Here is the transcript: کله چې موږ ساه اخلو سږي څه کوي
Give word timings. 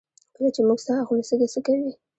کله 0.35 0.49
چې 0.55 0.61
موږ 0.67 0.79
ساه 0.85 0.99
اخلو 1.03 1.27
سږي 1.29 1.47
څه 1.53 1.59
کوي 1.67 1.91